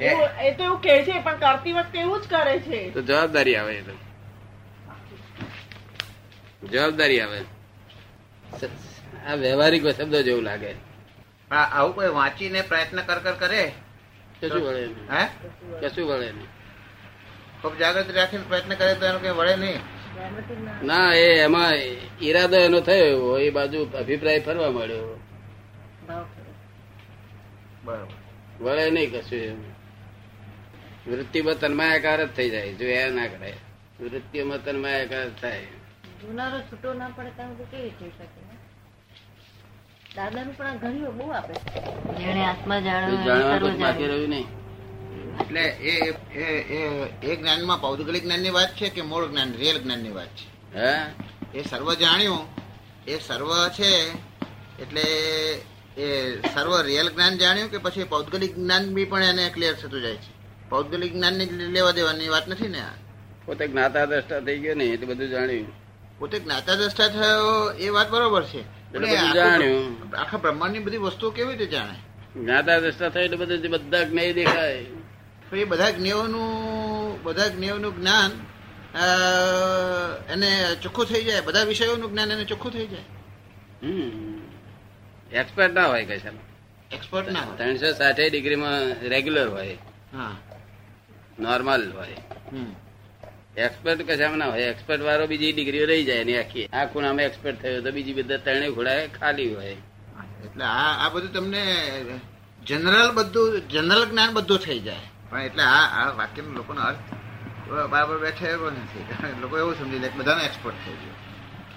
એ 0.00 0.08
એ 0.48 0.54
તો 0.54 0.64
એવું 0.64 0.80
કે 0.80 1.04
છે 1.04 1.22
પણ 1.22 1.36
કરતી 1.36 1.72
વખતે 1.72 2.00
એવું 2.00 2.22
જ 2.22 2.28
કરે 2.30 2.58
છે. 2.58 2.90
તો 2.90 3.02
જવાબદારી 3.02 3.56
આવે 3.56 3.74
એ 3.74 3.82
જવાબદારી 6.66 7.20
આવે. 7.20 7.40
આ 9.26 9.34
વ્યવહારિક 9.34 9.88
શબ્દો 9.88 10.22
જેવું 10.22 10.42
લાગે. 10.42 10.72
આ- 11.50 11.78
આવું 11.78 11.94
કોઈ 11.94 12.08
વાંચીને 12.08 12.62
પ્રયત્ન 12.62 13.02
કર 13.02 13.18
કર 13.18 13.32
કરે? 13.32 13.72
કશું 14.42 14.62
વળે 14.62 14.86
નહીં. 14.86 15.18
હે? 15.18 15.26
કશું 15.80 16.08
વળે 16.08 16.32
નહીં. 16.32 16.46
ખૂબ 17.62 17.76
જાગૃતિ 17.76 18.12
રાખીને 18.12 18.44
પ્રયત્ન 18.48 18.74
કરે 18.74 18.94
તો 18.94 19.06
એનું 19.06 19.22
કઈ 19.22 19.30
વળે 19.30 19.56
નહીં? 19.56 19.78
ના 20.86 21.12
એ 21.14 21.38
એમાં 21.40 21.72
ઈરાદો 22.22 22.56
એનો 22.56 22.80
થયો 22.80 23.04
એવો 23.04 23.38
એ 23.38 23.50
બાજુ 23.50 23.84
અભિપ્રાય 23.84 24.40
ફરવા 24.40 24.70
મળ્યો 24.70 25.20
બરાબર. 27.84 28.64
વળે 28.64 28.90
નહીં 28.90 29.10
કશું 29.12 29.38
એમ. 29.38 29.85
વૃત્તિમાં 31.08 31.58
તન્માયાકાર 31.58 32.26
જ 32.26 32.28
થઈ 32.30 32.50
જાય 32.50 32.74
જો 32.74 32.84
એ 32.84 33.10
ના 33.10 33.26
કરે. 33.26 33.54
વૃત્તિઓમાં 34.00 34.64
તન્માયાકાર 34.64 35.28
થાય. 35.28 35.62
જુનારો 36.22 36.60
છૂટો 36.60 36.94
ના 36.94 37.08
પડે 37.08 37.30
ત્યાં 37.30 37.50
સુધી 37.50 37.76
કેવી 37.76 37.90
થઈ 37.90 38.06
શકે? 38.06 38.46
દાદાનું 40.16 40.56
પણ 40.56 40.76
ઘણી 40.76 40.98
બહુ 40.98 41.30
આપે 41.30 41.54
જેણે 42.18 42.44
આત્મા 42.44 42.76
એ 42.76 42.82
જાણવા 42.82 43.58
પછી 43.58 43.76
બાકી 43.76 44.06
રહ્યું 44.06 44.28
નહીં. 44.28 44.46
એટલે 45.40 45.60
એ 45.60 46.10
એ 46.34 46.60
એ- 46.72 47.08
એ 47.22 47.36
જ્ઞાનમાં 47.36 47.80
પૌદ્ગલિક 47.80 48.22
જ્ઞાનની 48.22 48.50
વાત 48.50 48.76
છે 48.76 48.88
કે 48.88 49.02
મૂળ 49.02 49.28
જ્ઞાન 49.28 49.52
રિયલ 49.52 49.82
જ્ઞાનની 49.82 50.10
વાત 50.10 50.28
છે? 50.28 50.78
હે? 50.78 51.58
એ 51.58 51.62
સર્વ 51.62 51.94
જાણ્યું 51.94 52.38
એ 53.06 53.18
સર્વ 53.18 53.68
છે 53.68 54.10
એટલે 54.82 55.02
એ 56.02 56.36
સર્વ 56.54 56.80
રિયલ 56.80 57.10
જ્ઞાન 57.10 57.38
જાણ્યું 57.38 57.70
કે 57.70 57.78
પછી 57.78 58.04
પૌદ્ગલિક 58.04 58.54
જ્ઞાન 58.54 58.94
બી 58.94 59.04
પણ 59.04 59.22
એને 59.22 59.50
ક્લિયર 59.54 59.74
થતું 59.74 60.00
જાય 60.00 60.14
છે? 60.14 60.35
પૌદ્ગલિક 60.68 61.12
જ્ઞાનની 61.12 61.46
લેવા 61.74 61.90
દેવાની 61.90 62.28
વાત 62.28 62.48
નથી 62.48 62.68
ને 62.68 62.82
પોતે 63.46 63.68
જ્ઞાતા 63.68 64.04
દ્રષ્ટા 64.04 64.40
થઈ 64.40 64.58
ગયો 64.58 64.74
ને 64.74 64.84
એટલે 64.84 65.06
બધું 65.06 65.28
જાણ્યું. 65.28 65.68
પોતે 66.18 66.38
જ્ઞાતા 66.38 66.74
દ્રષ્ટા 66.74 67.08
થયો 67.08 67.72
એ 67.78 67.88
વાત 67.88 68.10
બરોબર 68.10 68.44
છે. 68.44 68.62
જાણ્યું. 69.34 70.16
આખા 70.16 70.38
બ્રહ્માંડની 70.38 70.78
બધી 70.78 70.96
વસ્તુઓ 70.96 71.30
કેવી 71.30 71.56
રીતે 71.56 71.66
જાણે? 71.66 71.96
જ્ઞાતા 72.40 72.78
દ્રષ્ટા 72.78 73.08
થાય 73.08 73.24
એટલે 73.24 73.36
બધું 73.36 73.70
બધા 73.70 74.02
જ્ઞેય 74.04 74.32
દેખાય. 74.32 74.84
તો 75.50 75.56
એ 75.56 75.64
બધા 75.64 75.90
જ્ઞેયોનું 75.90 77.22
બધા 77.22 77.48
જ્ઞેયોનું 77.48 77.92
જ્ઞાન 78.00 78.32
એને 80.32 80.50
ચોખ્ખું 80.82 81.06
થઈ 81.06 81.24
જાય. 81.24 81.40
બધા 81.40 81.62
વિષયોનું 81.62 82.10
જ્ઞાન 82.12 82.30
એને 82.30 82.44
ચોખ્ખું 82.44 82.72
થઈ 82.72 82.86
જાય. 82.86 83.06
એક્સપર્ટ 85.32 85.72
ના 85.72 85.86
હોય 85.86 86.04
કશામાં 86.04 86.44
એક્સપર્ટ 86.94 87.32
ના 87.32 87.44
ત્રણસો 87.56 87.92
સાઠે 87.92 88.30
ડિગ્રીમાં 88.30 89.08
રેગ્યુલર 89.08 89.48
હોય. 89.48 89.78
હા. 90.14 90.36
નોર્મલ 91.38 91.92
હોય. 91.92 92.16
હમ. 92.52 92.74
એક્સપર્ટ 93.56 94.10
કશામાં 94.10 94.38
ના 94.38 94.46
હોય? 94.46 94.62
એક્સપર્ટ 94.62 95.02
વાળો 95.02 95.26
બીજી 95.26 95.52
ડિગ્રીઓ 95.52 95.86
રહી 95.86 96.04
જાય 96.04 96.16
એની 96.16 96.36
આખી. 96.36 96.66
આ 96.66 96.84
ખૂણામાં 96.84 97.20
એક્સપર્ટ 97.20 97.62
થયો 97.62 97.80
તો 97.80 97.90
બીજી 97.90 98.12
બધા 98.12 98.36
ત્રણેય 98.36 98.70
ખૂણા 98.70 99.06
ખાલી 99.06 99.54
હોય. 99.54 99.76
એટલે 100.44 100.64
આ 100.64 101.06
આ 101.06 101.08
બધું 101.08 101.32
તમને 101.32 101.86
જનરલ 102.66 103.10
બધું 103.14 103.68
જનરલ 103.68 104.04
જ્ઞાન 104.10 104.32
બધું 104.32 104.58
થઈ 104.58 104.78
જાય. 104.78 104.96
પણ 105.30 105.40
એટલે 105.40 105.62
આ 105.62 106.04
આ 106.04 106.10
વાક્યનો 106.10 106.50
લોકોનો 106.50 106.80
અર્થ 106.80 106.98
બરાબર 107.68 108.18
બેઠે 108.18 108.46
એવો 108.46 108.70
નથી. 108.70 109.06
લોકો 109.40 109.58
એવું 109.58 109.78
સમજી 109.78 109.98
લે 109.98 109.98
બધાને 109.98 110.18
બધાનો 110.18 110.40
એક્સપર્ટ 110.40 110.74
થઈ 110.86 110.92
ગયો. 110.92 111.14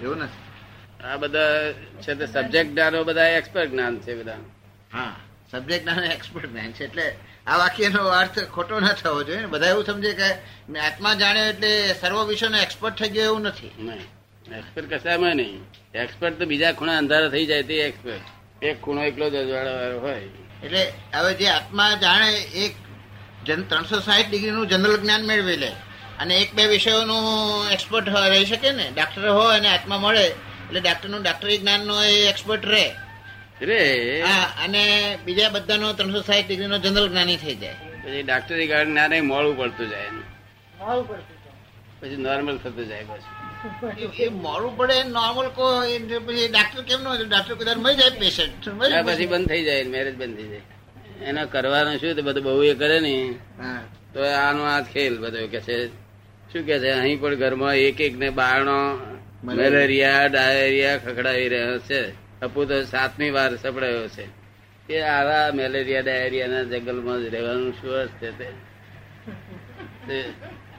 એવું 0.02 0.16
નથી. 0.16 0.50
આ 1.04 1.16
બધા 1.16 1.72
છે 1.72 2.14
તે 2.14 2.26
સબ્જેક્ટ 2.26 2.70
જ્ઞાનો 2.70 3.04
બધા 3.04 3.26
એક્સપર્ટ 3.26 3.70
જ્ઞાન 3.70 4.00
છે 4.00 4.22
બધા 4.22 4.36
હા. 4.92 5.16
સબ્જેક્ટ 5.50 5.82
જ્ઞાન 5.82 6.04
એક્સપર્ટ 6.04 6.46
જ્ઞાન 6.46 6.72
છે. 6.72 6.84
એટલે 6.84 7.16
આ 7.50 7.56
વાક્યનો 7.58 8.02
અર્થ 8.20 8.38
ખોટો 8.54 8.80
ના 8.80 8.94
થવો 9.00 9.22
જોઈએ. 9.28 9.46
બધા 9.52 9.70
એવું 9.74 9.84
સમજે 9.84 10.12
કે 10.20 10.28
આત્મા 10.88 11.14
જાણે 11.22 11.42
એટલે 11.50 11.70
સર્વ 12.00 12.18
વિષયનો 12.30 12.58
એક્સપર્ટ 12.66 12.96
થઈ 13.00 13.12
ગયો 13.14 13.24
એવું 13.30 13.42
નથી. 13.42 13.72
એક્સપર્ટ 14.58 14.86
કશામાં 14.92 15.34
નહીં. 15.36 15.58
એક્સપર્ટ 15.94 16.38
તો 16.40 16.44
બીજા 16.52 16.72
ખૂણા 16.78 16.98
અંધારા 17.02 17.32
થઈ 17.34 17.46
જાય 17.46 17.64
તે 17.70 17.80
એક્સપર્ટ 17.88 18.64
એક 18.64 18.76
ખૂણો 18.84 19.02
એકલો 19.02 19.26
જ 19.30 19.36
અજવાળો 19.42 20.00
હોય. 20.00 20.20
એટલે 20.64 20.82
હવે 21.14 21.32
જે 21.34 21.46
આત્મા 21.48 21.90
જાણે 22.04 22.30
એક 22.64 22.74
જન 23.46 23.62
ત્રણસો 23.70 24.00
સાહીઠ 24.00 24.30
ડિગ્રીનું 24.30 24.66
જનરલ 24.68 24.96
જ્ઞાન 25.02 25.22
મેળવી 25.30 25.60
લે 25.64 25.70
અને 26.20 26.34
એક 26.42 26.50
બે 26.56 26.64
વિષયોનું 26.72 27.26
એક્સપર્ટ 27.72 28.08
રહી 28.32 28.46
શકે 28.50 28.70
ને. 28.72 28.86
ડાક્ટર 28.96 29.28
હોય 29.28 29.58
અને 29.58 29.68
આત્મા 29.68 29.98
મળે 29.98 30.26
એટલે 30.26 30.80
ડાક્ટરનું 30.80 31.22
ડોક્ટરી 31.22 31.58
જ્ઞાનનો 31.58 32.02
એ 32.02 32.16
એક્સપર્ટ 32.32 32.66
રહે. 32.72 32.86
રે 33.60 34.22
અને 34.64 35.18
બીજા 35.24 35.48
બધાનો 35.48 35.92
ત્રણસો 35.92 36.20
સાહીઠ 36.20 36.46
ડિગ્રીનો 36.46 36.78
જનરલ 36.78 37.08
જ્ઞાની 37.08 37.36
થઈ 37.36 37.54
જાય. 37.54 37.74
પછી 38.04 38.22
ડાક્ટરી 38.22 38.66
ગાર્ડ 38.66 38.88
ના 38.88 39.06
નહીં 39.08 39.24
મોડું 39.24 39.56
પડતું 39.58 39.90
જાય 39.90 40.02
એનું. 40.02 40.24
પડતું 41.08 42.00
પછી 42.00 42.16
નોર્મલ 42.16 42.58
થતું 42.58 42.88
જાય 42.88 43.04
પછી 43.04 44.02
એ- 44.02 44.24
એ 44.24 44.28
મોડું 44.28 44.76
પડે 44.76 45.04
નોર્મલ 45.04 45.48
કો 45.48 45.80
પછી 46.26 46.48
ડાક્ટર 46.48 46.82
કેમ 46.82 47.02
નો 47.02 47.16
ડાક્ટર 47.28 47.54
કદાચ 47.54 47.76
મરી 47.76 47.94
જાય 47.94 48.10
પેશન્ટ 48.10 48.68
પછી 49.06 49.26
બંધ 49.26 49.48
થઈ 49.48 49.64
જાય 49.64 49.84
મેરેજ 49.84 50.16
બંધ 50.16 50.36
થઈ 50.36 50.48
જાય. 50.48 50.60
એનો 51.24 51.46
કરવાનું 51.46 51.98
શું 51.98 52.14
તો 52.14 52.22
બધું 52.22 52.42
બહુ 52.44 52.62
એ 52.62 52.74
કરે 52.74 53.00
ને. 53.00 53.34
તો 54.14 54.24
આનો 54.24 54.62
આ 54.62 54.80
ખેલ 54.80 55.18
બધો 55.18 55.46
કે 55.46 55.60
છે 55.60 55.86
શું 56.52 56.66
કે 56.66 56.78
છે 56.78 56.90
અહીં 56.90 57.20
પણ 57.20 57.34
ઘરમાં 57.34 57.74
એક 57.74 58.00
એક 58.00 58.16
ને 58.16 58.30
બારણો 58.30 58.98
મેલેરિયા 59.44 60.26
ડાયરિયા 60.26 60.96
ખખડાવી 60.98 61.48
રહ્યો 61.48 61.78
છે. 61.78 62.29
અપુ 62.42 62.64
તો 62.64 62.82
સાતમી 62.84 63.30
વાર 63.30 63.56
સપડાયો 63.56 64.08
છે. 64.08 64.24
કે 64.86 65.02
આવા 65.02 65.52
મેલેરિયા 65.54 66.00
ડાયરિયાના 66.00 66.62
જંગલમાં 66.62 67.18
રહેવાનું 67.18 67.72
શું 67.72 68.08
છે 68.08 68.30
તે. 68.38 68.48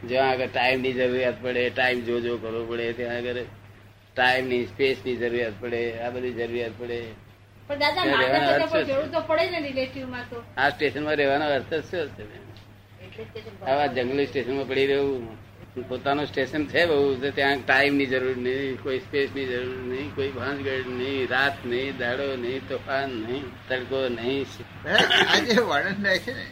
જ્યાં 0.08 0.30
આગળ 0.30 0.48
ટાઈમની 0.48 0.94
જરૂરિયાત 0.94 1.44
પડે 1.44 1.70
ટાઈમ 1.70 2.02
જોજો 2.02 2.38
કરવો 2.38 2.66
પડે 2.66 2.94
ત્યાં 2.94 3.16
આગળ 3.16 3.36
ટાઈમની 4.16 4.66
સ્પેસની 4.66 5.16
જરૂરિયાત 5.16 5.54
પડે 5.60 6.00
આ 6.00 6.10
બધી 6.10 6.34
જરૂરિયાત 6.34 6.72
પડે. 6.80 7.00
આ 10.58 10.70
સ્ટેશનમાં 10.70 11.16
રહેવાનો 11.16 11.46
અર્થ 11.46 11.74
જ 11.74 11.84
શું 11.84 12.10
છે? 12.10 12.24
આવા 13.66 13.86
જંગલી 13.86 14.26
સ્ટેશનમાં 14.26 14.68
પડી 14.68 14.88
રહેવું. 14.88 15.51
પોતાનું 15.76 16.26
સ્ટેશન 16.28 16.64
છે 16.66 16.86
બહુ 16.86 16.98
ત્યાં 17.36 17.62
ટાઈમની 17.68 18.06
જરૂર 18.06 18.38
નહીં 18.38 18.78
કોઈ 18.84 19.00
સ્પેસની 19.00 19.46
જરૂર 19.46 19.78
નહીં 19.92 20.10
કોઈ 20.16 20.32
ભાંજગઢ 20.32 20.88
નહીં 20.88 21.30
રાત 21.30 21.66
નહીં 21.66 21.98
દાડો 21.98 22.26
નહીં 22.36 22.68
તોફાન 22.70 23.10
નહીં 23.10 23.46
તડકો 23.70 24.00
નહીં. 24.10 24.46
આ 24.86 25.40
જે 25.40 25.56
વર્ણન 25.70 26.04
થાય 26.04 26.20
છે 26.20 26.34
ને 26.34 26.46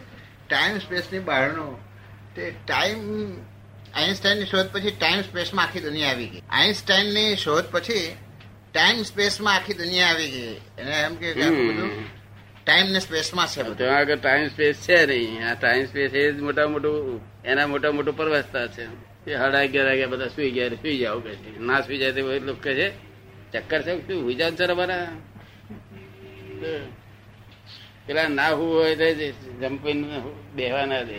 ટાઈમ 0.47 0.77
સ્પેસની 0.77 1.19
બહારનું 1.19 1.73
તે 2.35 2.43
ટાઈમ 2.67 3.01
આઈન્સ્ટાઈનની 3.93 4.45
શોધ 4.45 4.69
પછી 4.71 4.91
ટાઈમ 4.91 5.21
સ્પેસમાં 5.21 5.65
આખી 5.65 5.83
દુનિયા 5.87 6.11
આવી 6.11 6.29
ગઈ. 6.29 6.43
આઈન્સ્ટાઈનની 6.49 7.35
શોધ 7.35 7.67
પછી 7.71 8.07
ટાઈમ 8.71 9.03
સ્પેસમાં 9.03 9.55
આખી 9.55 9.77
દુનિયા 9.81 10.13
આવી 10.13 10.31
ગઈ. 10.31 10.55
એને 10.77 10.95
એમ 11.01 11.15
કે 11.15 11.33
કે 11.33 11.51
બધું 11.57 11.91
ટાઈમ 12.63 12.87
ને 12.93 12.99
સ્પેસમાં 12.99 13.47
છે 13.47 13.63
બધું. 13.63 13.93
આગળ 13.97 14.17
ટાઈમ 14.23 14.47
સ્પેસ 14.47 14.75
છે 14.87 15.05
નહીં. 15.05 15.45
આ 15.49 15.53
ટાઈમ 15.61 15.85
સ્પેસ 15.85 16.11
એ 16.13 16.25
જ 16.31 16.41
મોટા 16.47 16.67
મોટું 16.67 17.21
એના 17.51 17.67
મોટા 17.67 17.91
મોટું 17.91 18.17
પરવસ્તા 18.17 18.67
છે. 18.67 18.87
એ 19.25 19.31
હડા 19.33 19.61
અગિયાર 19.61 19.87
વાગ્યા 19.89 20.11
બધા 20.11 20.29
સુઈ 20.29 20.51
ગયા 20.51 20.79
સુઈ 20.81 20.97
જાવ 20.99 21.17
કે 21.21 21.31
છે. 21.35 21.49
ના 21.59 21.81
સુઈ 21.81 21.97
જાય 21.97 22.13
તો 22.13 22.21
લોકો 22.41 22.61
કહે 22.61 22.73
છે 22.75 22.87
ચક્કર 23.53 23.81
છે 23.81 23.91
શું 23.97 24.21
સુઈ 24.21 24.35
જાવ 24.35 24.53
સર 24.55 24.71
અમારા 24.71 25.05
પેલા 28.07 28.27
ના 28.29 28.51
હું 28.51 28.69
હોય 28.73 28.95
તો 28.95 29.07
જમ્પિંગ 29.61 30.01
બેહવા 30.55 30.85
ના 30.85 31.03
દે 31.03 31.17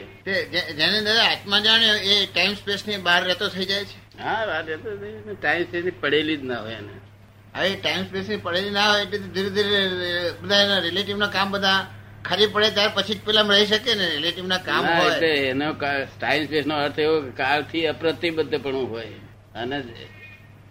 જેને 0.78 0.98
દાદા 1.00 1.26
આત્મા 1.26 1.60
જાણે 1.60 1.88
એ 2.04 2.26
ટાઈમ 2.26 2.54
સ્પેસની 2.54 2.98
બહાર 2.98 3.20
રહેતો 3.24 3.46
થઈ 3.48 3.66
જાય 3.66 3.84
છે. 3.84 3.96
હા 4.18 4.42
બહાર 4.46 4.62
રહેતો 4.64 4.88
ટાઈમ 5.34 5.64
સ્પેસની 5.64 5.94
પડેલી 6.02 6.36
જ 6.36 6.42
ના 6.44 6.60
હોય 6.60 6.78
એને. 6.78 6.94
હવે 7.54 7.68
ટાઈમ 7.76 8.04
સ્પેસની 8.04 8.38
પડેલી 8.38 8.70
ના 8.70 8.88
હોય 8.90 9.02
એટલે 9.04 9.18
ધીરે 9.34 9.50
ધીરે 9.50 9.80
બધા 10.42 10.60
એના 10.64 10.80
રિલેટિવ 10.80 11.16
ના 11.16 11.28
કામ 11.28 11.48
બધા 11.52 11.78
ખાલી 12.24 12.46
પડે 12.46 12.70
ત્યાર 12.70 12.90
પછી 12.94 13.14
જ 13.14 13.20
પેલા 13.26 13.40
રહી 13.40 13.66
શકે 13.66 13.94
ને 13.94 14.08
રિલેટિવ 14.08 14.46
ના 14.46 14.58
કામ 14.58 14.86
હોય. 14.86 15.14
એટલે 15.14 15.28
એનો 15.28 15.72
ટાઈમ 16.18 16.44
સ્પેસ 16.44 16.66
નો 16.66 16.76
અર્થ 16.76 16.98
એવો 16.98 17.20
કે 17.20 17.30
કાળથી 17.30 17.86
અપ્રતિબદ્ધ 17.86 18.62
પણ 18.62 18.74
હોય. 18.74 19.06
અને 19.54 19.80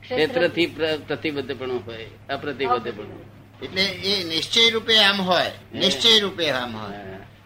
ક્ષેત્રથી 0.02 0.66
પ્ર- 0.66 0.98
પ્રતિબદ્ધપણું 1.08 1.86
હોય 1.86 2.06
અપ્રતિબદ્ધપણું. 2.30 3.24
એટલે 3.64 3.82
એ 3.82 4.24
નિશ્ચય 4.24 4.70
રૂપે 4.70 4.98
આમ 4.98 5.22
હોય 5.22 5.52
નિશ્ચય 5.74 6.20
રૂપે 6.20 6.50
આમ 6.50 6.78
હોય. 6.78 6.96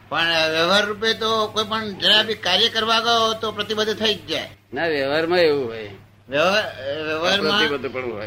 પણ 0.09 0.25
વ્યવહાર 0.51 0.85
રૂપે 0.85 1.13
તો 1.13 1.47
કોઈ 1.47 1.63
પણ 1.63 1.89
જરા 1.89 2.23
બી 2.23 2.33
કાર્ય 2.33 2.69
કરવા 2.69 2.99
ગયો 2.99 3.33
તો 3.33 3.51
પ્રતિબદ્ધ 3.51 3.93
થઈ 3.93 4.13
જ 4.13 4.27
જાય. 4.27 4.49
ના 4.73 4.87
વ્યવહારમાં 4.87 5.39
એવું 5.39 5.67
હોય. 5.67 5.89
વ્યવહાર 6.29 6.63
વ્યવહારમાં 7.03 7.57
અપ્રતિબદ્ધપણું 7.57 8.17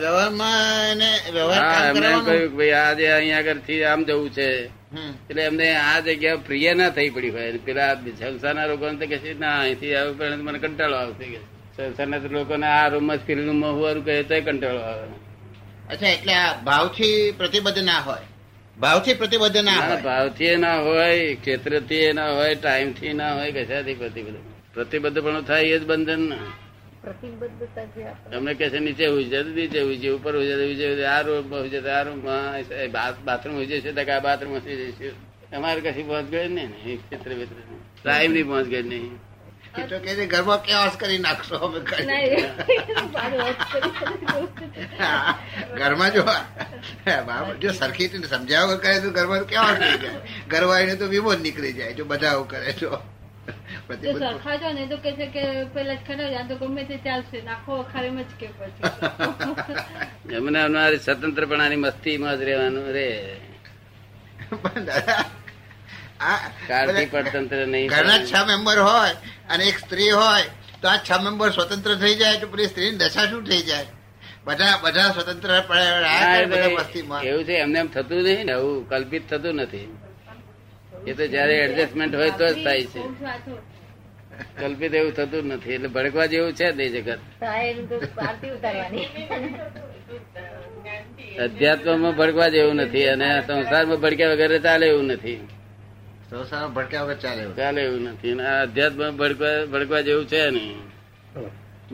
વ્યવહારમાં 0.00 0.84
એને 0.90 1.18
વ્યવહાર 1.32 1.58
કામ 1.58 1.94
કરવાનું 1.94 2.26
કહ્યું 2.26 2.56
ભાઈ 2.56 2.70
આજે 2.70 3.06
અહીંયા 3.06 3.38
આગળથી 3.38 3.84
આમ 3.84 4.04
જવું 4.04 4.30
છે. 4.30 4.77
એટલે 5.30 5.42
એમને 5.42 5.76
આ 5.76 6.00
જગ્યા 6.00 6.36
પ્રિય 6.36 6.74
ના 6.74 6.90
થઈ 6.90 7.10
પડી 7.10 7.30
હોય 7.30 7.52
પેલા 7.52 7.94
સંસારના 7.94 8.66
લોકોને 8.66 9.06
કે 9.06 9.34
ના 9.34 9.60
અહીંથી 9.60 9.94
આવું 9.94 10.18
પણ 10.18 10.36
મને 10.36 10.58
કંટાળો 10.58 10.96
આવશે. 10.96 11.24
કે 11.24 11.40
સંસારના 11.76 12.16
લોકોને 12.16 12.66
આ 12.66 12.88
રૂમમાં 12.88 13.16
સ્ક્રીન 13.16 13.46
રૂમમાં 13.46 13.72
હોવાનું 13.72 14.04
કહે 14.04 14.22
તો 14.22 14.40
કંટાળો 14.40 14.80
આવે. 14.80 15.06
અચ્છા 15.88 16.08
એટલે 16.08 16.32
આ 16.32 16.54
ભાવથી 16.64 17.32
પ્રતિબદ્ધ 17.36 17.78
ના 17.78 18.00
હોય. 18.00 18.26
ભાવથી 18.78 19.14
પ્રતિબદ્ધ 19.14 19.56
ના 19.56 19.86
હોય. 19.86 20.02
ભાવથી 20.02 20.56
ના 20.56 20.76
હોય 20.80 21.34
ક્ષેત્રથી 21.34 22.12
ના 22.12 22.30
હોય 22.32 22.54
ટાઈમથી 22.54 23.12
ના 23.12 23.34
હોય 23.34 23.52
કશાથી 23.52 23.94
પ્રતિબદ્ધ. 23.94 25.18
પણ 25.20 25.42
થાય 25.42 25.62
એ 25.62 25.78
જ 25.78 25.86
બંધન. 25.86 26.20
ને 26.20 26.36
તમને 28.30 28.54
કે 28.54 28.70
છે 28.70 28.78
નીચે 28.78 29.06
હોય 29.06 29.24
છે 29.24 29.42
નીચે 29.42 29.80
હોય 29.82 29.98
છે 29.98 30.08
ઉપર 30.10 30.34
હોય 30.34 30.74
છે 30.74 30.86
હોય 30.86 31.06
આ 31.06 31.22
રૂમ 31.22 31.50
હોય 31.50 31.68
છે 31.68 31.90
આ 31.90 32.02
રૂમ 32.02 32.20
બાથરૂમ 33.24 33.56
હોય 33.56 33.80
છે 33.80 33.92
તો 33.92 34.12
આ 34.12 34.20
બાથરૂમ 34.20 34.56
હશે 34.56 34.76
જઈશું 34.76 35.14
અમારે 35.52 35.80
કશી 35.80 36.02
પહોંચ 36.02 36.26
ગઈ 36.26 36.48
ને 36.48 36.64
ક્ષેત્ર 36.96 37.30
વિત્ર 37.30 37.56
ટાઈમની 38.02 38.42
પહોંચ 38.42 38.66
ગઈ 38.66 38.82
નહીં. 38.82 39.20
તો 39.88 39.98
કે 39.98 40.26
ઘરમાં 40.26 40.62
કેવાસ 40.62 40.96
કરી 40.96 41.18
નાખશો 41.18 41.56
અમે 41.56 41.80
કરી. 41.88 42.06
કરી 42.06 43.38
ઘરમાં 45.74 46.10
જો 46.12 46.24
જો 47.60 47.72
સરખી 47.72 48.08
સમજાવ 48.08 48.76
કરે 48.76 49.00
તો 49.00 49.10
ઘરમાં 49.10 49.44
કેવા 49.44 49.74
થઈ 49.74 49.98
જાય 49.98 50.20
ઘરવાળીને 50.48 50.96
તો 50.96 51.06
વિમો 51.06 51.34
જ 51.34 51.40
નીકળી 51.40 51.72
જાય 51.72 51.92
જો 51.92 52.04
બધા 52.04 52.42
કરે 52.42 52.72
તો. 52.72 52.78
જો 52.80 53.02
સરખા 54.14 54.56
છો 54.58 54.72
ને 54.72 54.84
તો 54.86 54.96
કે 54.98 55.12
છે 55.14 55.26
કે 55.28 55.44
પેલા 55.70 55.96
જ 55.96 56.00
ખરા 56.04 56.42
તો 56.48 56.54
ગમે 56.56 56.82
તે 56.84 56.96
ચાલશે 57.00 57.38
નાખો 57.42 57.72
ખારીમ 57.86 58.18
જ 58.20 58.30
કે 58.36 58.48
પછી 58.54 60.36
એમને 60.36 60.60
અમારી 60.60 61.00
સ્વતંત્રપણાની 61.00 61.80
મસ્તીમાં 61.80 62.34
જ 62.36 62.40
રહેવાનું 62.44 62.88
રે 62.92 63.08
પરતંત્ર 67.08 67.58
નહીં 67.66 67.88
ઘરના 67.88 68.18
છ 68.22 68.32
મેમ્બર 68.46 68.78
હોય 68.80 69.14
અને 69.48 69.62
એક 69.64 69.78
સ્ત્રી 69.78 70.10
હોય 70.12 70.48
તો 70.80 70.88
આ 70.88 70.98
છ 71.00 71.10
મેમ્બર 71.20 71.48
સ્વતંત્ર 71.50 71.92
થઈ 71.98 72.16
જાય 72.16 72.40
તો 72.40 72.46
પેલી 72.48 72.68
સ્ત્રીની 72.68 73.00
દશા 73.00 73.26
શું 73.26 73.44
થઈ 73.44 73.62
જાય 73.64 73.90
બધા 74.46 74.74
બધા 74.78 75.08
સ્વતંત્ર 75.10 75.50
એવું 77.22 77.44
છે 77.44 77.54
એમને 77.56 77.78
એમ 77.78 77.88
થતું 77.90 78.20
નહીં 78.20 78.46
ને 78.46 78.52
આવું 78.54 78.78
કલ્પિત 78.86 79.24
થતું 79.26 79.56
નથી 79.62 80.07
એ 81.08 81.12
તો 81.18 81.24
જયારે 81.32 81.54
એડજસ્ટમેન્ટ 81.64 82.14
હોય 82.20 82.30
તો 82.38 82.46
જ 82.52 82.56
થાય 82.64 82.84
છે. 82.92 83.00
કલ્પિત 84.58 84.92
એવું 84.94 85.12
થતું 85.16 85.40
જ 85.42 85.44
નથી. 85.52 85.74
એટલે 85.76 85.88
ભડકવા 85.94 86.26
જેવું 86.32 86.52
છે 86.58 86.66
જગત 86.94 87.20
તો 87.40 87.46
આ 87.46 87.60
એનું 87.68 87.86
તો 87.90 87.96
આરતી 88.26 88.52
ઉતારવાની 88.56 89.06
અધ્યાત્મમાં 91.44 92.14
ભડકવા 92.18 92.48
જેવું 92.54 92.76
નથી 92.82 93.06
અને 93.14 93.28
સંસારમાં 93.46 94.00
ભડક્યા 94.04 94.32
વગર 94.32 94.52
ચાલે 94.66 94.86
એવું 94.92 95.06
નથી. 95.12 95.40
સંસારમાં 96.30 96.72
ભડક્યા 96.76 97.06
વગર 97.06 97.18
ચાલે 97.24 97.40
એવું. 97.42 97.54
ચાલે 97.56 97.80
એવું 97.86 98.02
નથી. 98.10 98.32
અને 98.34 98.42
આ 98.50 98.60
અધ્યાત્મ 98.66 99.02
ભડકવા 99.20 99.56
ભડકવા 99.72 100.02
જેવું 100.08 100.26
છે 100.32 100.40
નહીં 100.50 100.78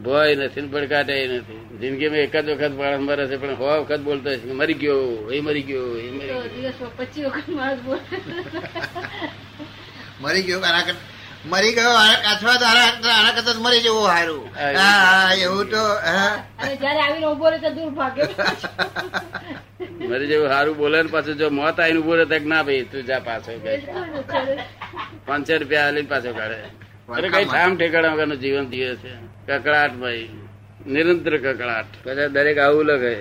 ભય 0.04 0.34
નથી 0.36 0.62
ને 0.62 0.68
ભડકાટે 0.74 1.14
નથી. 1.32 1.60
જિંદગીમાં 1.80 2.22
એક 2.26 2.36
જ 2.36 2.46
વખત 2.50 2.72
માણસ 2.78 3.02
મરે 3.08 3.24
છે 3.30 3.36
પણ 3.42 3.54
હો 3.60 3.68
વખત 3.82 4.00
બોલતો 4.06 4.28
હશે 4.30 4.46
મરી 4.60 4.78
ગયો 4.82 5.02
એ 5.36 5.40
મરી 5.46 5.64
ગયો 5.68 5.88
એ 6.04 6.08
મરી 6.16 6.30
ગયો. 6.62 6.88
પચીસ 6.98 7.26
વખત 7.26 7.48
માણસ 7.58 7.80
બોલે. 7.86 8.02
મરી 10.24 10.42
ગયો 10.42 10.60
આના 10.60 10.94
મરી 11.46 11.72
ગયો 11.74 11.94
અથવા 12.32 12.56
તો 12.60 12.66
આના 12.66 13.30
કરતા- 13.34 13.62
મરી 13.64 13.80
જવું 13.80 14.06
સારું 14.06 14.42
હા, 14.80 15.32
એવું. 15.34 15.64
તો 15.70 15.82
જયારે 16.80 17.00
આવીને 17.00 17.26
ઊભો 17.26 17.50
રહે 17.50 17.58
તો 17.58 17.70
દૂર 17.70 17.90
ભાગે. 17.90 18.22
મરી 20.08 20.26
જવું 20.26 20.48
સારું 20.48 20.76
બોલે 20.76 21.02
ને 21.02 21.08
પાછું 21.08 21.36
જો 21.38 21.50
મોત 21.50 21.80
આવીને 21.80 21.98
ઊભો 22.00 22.14
રહે 22.14 22.38
ના 22.38 22.62
ભાઈ 22.62 22.82
તું 22.92 23.02
જા 23.06 23.18
પાછો 23.18 23.52
પાંચસો 25.26 25.56
રૂપિયા 25.56 25.82
હાલી 25.84 26.02
પાછો 26.02 26.32
કાઢે. 26.32 26.60
અરે 27.16 27.28
કઈ 27.28 27.44
ઠામ 27.44 27.76
ઠેકાણા 27.76 28.12
વગરનું 28.14 28.40
જીવન 28.40 28.66
જીવે 28.70 28.96
છે. 28.96 29.12
કકડાટ 29.48 29.92
ભાઈ. 30.02 30.28
નિરંતર 30.86 31.34
કકડાટ 31.38 31.90
પછી 32.04 32.28
દરેક 32.28 32.58
આવું 32.58 32.84
લખે. 32.84 33.14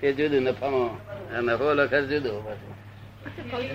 તે 0.00 0.12
જુદું 0.12 0.42
નફામાં. 0.42 0.94
નફો 1.40 1.74
લખે 1.74 2.02
જુદો 2.02 2.40
પાછો 2.40 2.75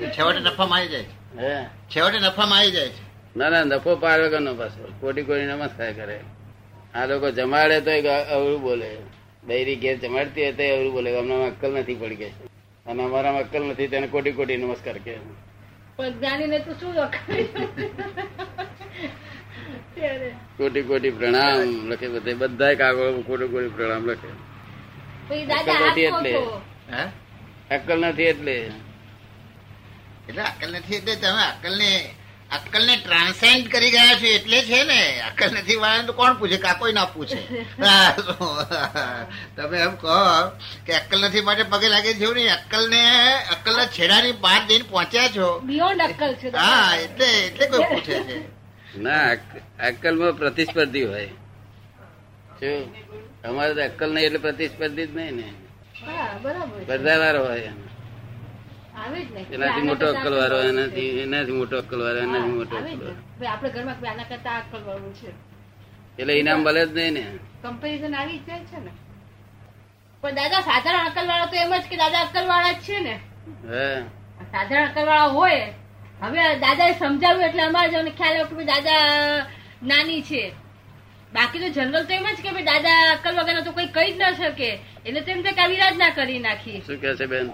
છેવટે 0.09 0.39
નફામાં 0.39 0.79
આવી 0.79 0.87
જાય. 0.87 1.03
છે. 1.03 1.37
હે? 1.37 1.63
છેવટે 1.63 2.19
નફામાં 2.19 2.59
આવી 2.59 2.71
જાય. 2.71 2.89
છે 2.89 3.11
ના 3.37 3.49
ના 3.49 3.63
નફો 3.63 3.95
પાર 3.95 4.21
વગરનો 4.21 4.53
પાછો. 4.55 4.93
કોટી 4.99 5.21
કોટી 5.21 5.45
નમસ્કાર 5.45 5.93
કરે. 5.93 6.19
આ 6.93 7.05
લોકો 7.05 7.31
જમાડે 7.31 7.81
તો 7.81 8.09
અવળું 8.11 8.61
બોલે. 8.61 8.97
બૈરી 9.43 9.75
ઘેર 9.75 9.97
જમાડતી 9.97 10.41
હોય 10.43 10.51
તો 10.51 10.63
અવળું 10.75 10.93
બોલે. 10.93 11.17
અમને 11.17 11.47
અક્કલ 11.47 11.71
નથી 11.71 11.95
પડી 11.95 12.15
ગઈ 12.15 12.29
અને 12.85 13.03
અમારામાં 13.03 13.41
અક્કલ 13.41 13.63
નથી 13.63 13.87
તેને 13.87 14.07
કોટી 14.07 14.31
કોટી 14.31 14.57
નમસ્કાર 14.57 14.97
કે 14.97 15.17
જ્ઞાનીને 16.09 16.59
તો 16.59 16.73
શું 16.73 16.95
કોટી 20.57 20.81
કોટી 20.81 21.11
પ્રણામ 21.11 21.87
લખે 21.87 22.07
બધે. 22.07 22.33
બધા 22.33 22.73
કાગળ 22.73 23.21
કોટી 23.21 23.47
કોટી 23.47 23.67
પ્રણામ 23.67 24.05
લખે. 24.05 24.27
અક્કલ 25.43 25.89
નથી 25.91 26.01
એટલે. 26.01 26.33
છો. 26.33 26.61
હે? 26.93 27.03
અક્કલ 27.75 27.99
નથી 27.99 28.23
એટલે. 28.23 28.71
એટલે 30.31 30.43
અક્કલ 30.43 30.71
નથી 30.75 30.97
એટલે 30.97 31.15
તમે 31.17 31.43
અક્કલ 31.51 31.75
ને 31.77 31.91
અક્કલ 32.51 32.83
ને 32.85 32.95
ટ્રાન્સેન્ડ 32.97 33.65
કરી 33.73 33.91
ગયા 33.91 34.15
છો 34.21 34.27
એટલે 34.37 34.59
છે 34.69 34.79
ને 34.83 34.99
અક્કલ 35.29 35.49
નથી 35.53 35.77
વાળા 35.83 36.07
તો 36.07 36.13
કોણ 36.13 36.35
પૂછે? 36.39 36.57
કા 36.57 36.75
કોઈ 36.75 36.93
ના 36.93 37.05
પૂછે. 37.05 37.39
તમે 39.55 39.77
એમ 39.79 39.93
કહો 39.97 40.17
કે 40.85 40.91
અક્કલ 40.95 41.19
નથી 41.27 41.41
માટે 41.41 41.63
પગે 41.65 41.87
લાગે 41.89 42.11
છે 42.13 42.27
નહીં. 42.29 42.51
અક્કલ 42.51 42.83
ને 42.89 43.03
અક્કલ 43.53 43.73
ના 43.75 43.87
છેડાની 43.87 44.33
બહાર 44.43 44.61
જઈને 44.67 44.85
પહોંચ્યા 44.85 45.33
છો. 45.35 45.47
બિયોન્ડ 45.61 46.01
અક્કલ 46.01 46.31
છે 46.41 46.47
હા 46.55 46.89
એટલે 46.95 47.29
એટલે 47.45 47.65
કોઈ 47.67 47.87
પૂછે 47.91 48.17
છે. 48.27 48.37
ના 48.97 49.27
અક્કલમાં 49.89 50.35
પ્રતિસ્પર્ધી 50.35 51.05
હોય. 51.05 51.31
શું? 52.59 52.81
અમારે 53.43 53.73
તો 53.75 53.81
અક્કલ 53.81 54.09
નહીં 54.13 54.25
એટલે 54.27 54.39
પ્રતિસ્પર્ધી 54.39 55.07
જ 55.07 55.15
નહીં 55.15 55.35
ને. 55.37 55.47
હા 56.05 56.27
બરાબર. 56.43 56.77
સ્પર્ધાવાર 56.83 57.35
હોય 57.37 57.71
ને 57.71 57.90
એનાથી 58.95 59.81
મોટો 59.81 60.05
અક્કલ 60.13 60.33
વાળો 60.39 60.57
એનાથી 60.69 61.19
એનાથી 61.19 61.51
મોટો 61.51 61.77
અક્કલ 61.77 61.99
વાળો 62.03 62.19
એનાથી 62.19 62.55
મોટો 62.59 62.75
અક્કલ. 62.77 63.05
આપણે 63.47 63.69
ઘરમાં 63.69 63.97
કોઈ 63.99 64.09
આના 64.09 64.23
કરતા 64.23 64.57
અક્કલ 64.57 64.83
વાળું 64.87 65.13
છે. 65.13 65.31
એટલે 66.19 66.33
ઇનામ 66.39 66.63
ભલે 66.63 66.85
જ 66.85 66.91
નહીં 66.93 67.13
ને. 67.13 67.23
કમ્પેરિઝન 67.63 68.15
આવી 68.15 68.39
જ 68.39 68.47
જાય 68.47 68.63
છે 68.71 68.79
ને. 68.85 68.91
પણ 70.23 70.35
દાદા 70.35 70.61
સાધારણ 70.61 71.07
અક્કલ 71.09 71.27
વાળા 71.27 71.51
તો 71.51 71.55
એમ 71.55 71.73
જ 71.73 71.85
કે 71.91 71.95
દાદા 71.97 72.21
અક્કલ 72.21 72.47
વાળા 72.47 72.73
જ 72.73 72.81
છે 72.87 72.99
ને. 72.99 73.15
હે. 73.69 74.03
સાધારણ 74.51 74.87
અક્કલ 74.89 75.05
વાળા 75.05 75.27
હોય. 75.27 75.67
હવે 76.21 76.41
દાદાએ 76.65 76.93
સમજાવ્યું 76.93 77.47
એટલે 77.49 77.63
અમારે 77.63 77.89
જ 77.93 78.11
ખ્યાલ 78.19 78.35
આવ્યો 78.35 78.57
કે 78.59 78.65
દાદા 78.65 79.47
નાની 79.83 80.21
છે. 80.21 80.43
બાકી 81.33 81.59
તો 81.59 81.69
જનરલ 81.69 82.05
તો 82.05 82.13
એમ 82.13 82.27
જ 82.35 82.41
કે 82.41 82.51
ભાઈ 82.51 82.69
દાદા 82.73 82.99
અક્કલ 83.15 83.33
વગર 83.39 83.63
તો 83.63 83.71
કોઈ 83.71 83.89
કહી 83.95 84.13
જ 84.13 84.17
ના 84.17 84.33
શકે. 84.33 84.69
એટલે 85.05 85.21
તેમ 85.21 85.43
તો 85.43 85.51
કવિરાજ 85.59 85.97
ના 85.97 86.13
કરી 86.19 86.39
નાખી 86.39 86.81
શું 86.85 87.01
કે 87.01 87.15
છે 87.15 87.25
બેન? 87.33 87.51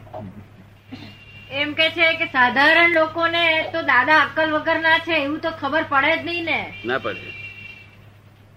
એમ 1.52 1.74
કે 1.74 1.90
છે 1.92 2.08
કે 2.18 2.28
સાધારણ 2.32 2.94
લોકોને 2.94 3.72
તો 3.72 3.82
દાદા 3.84 4.20
અક્કલ 4.26 4.52
વગર 4.52 4.80
ના 4.82 5.00
છે 5.00 5.16
એવું 5.24 5.40
તો 5.40 5.52
ખબર 5.52 5.84
પડે 5.84 6.18
જ 6.18 6.24
નહીં 6.26 6.46
ને. 6.46 6.60
ના 6.86 7.00
પડે. 7.00 7.32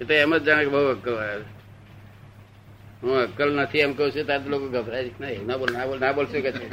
એ 0.00 0.04
તો 0.04 0.12
એમ 0.14 0.34
જ 0.34 0.44
જાણે 0.44 0.64
કે 0.64 0.70
બહુ 0.70 0.90
અક્કલ 0.90 1.14
વાળા 1.14 1.48
હું 3.02 3.22
અક્કલ 3.22 3.50
નથી 3.56 3.80
એમ 3.80 3.94
કહું 3.94 4.12
છું 4.12 4.26
તાર 4.26 4.40
લોકો 4.46 4.66
ગભરાય. 4.68 5.10
નહીં 5.20 5.46
ના 5.46 5.58
બોલ 5.58 5.72
ના 5.72 5.86
બોલ 5.86 5.98
ના 5.98 6.12
બોલશું 6.12 6.42
કે 6.42 6.50
છે? 6.52 6.66